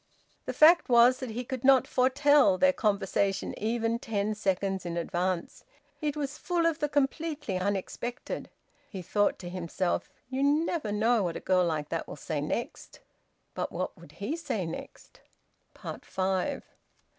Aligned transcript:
The 0.45 0.53
fact 0.53 0.89
was 0.89 1.19
that 1.19 1.29
he 1.29 1.43
could 1.43 1.63
not 1.63 1.85
foretell 1.85 2.57
their 2.57 2.73
conversation 2.73 3.53
even 3.59 3.99
ten 3.99 4.33
seconds 4.33 4.83
in 4.83 4.97
advance. 4.97 5.63
It 6.01 6.17
was 6.17 6.39
full 6.39 6.65
of 6.65 6.79
the 6.79 6.89
completely 6.89 7.59
unexpected. 7.59 8.49
He 8.89 9.03
thought 9.03 9.37
to 9.37 9.49
himself, 9.49 10.09
"You 10.27 10.41
never 10.41 10.91
know 10.91 11.21
what 11.21 11.37
a 11.37 11.39
girl 11.39 11.67
like 11.67 11.89
that 11.89 12.07
will 12.07 12.15
say 12.15 12.41
next." 12.41 13.01
But 13.53 13.71
what 13.71 13.95
would 13.95 14.13
he 14.13 14.35
say 14.35 14.65
next? 14.65 15.21
FIVE. 15.75 16.65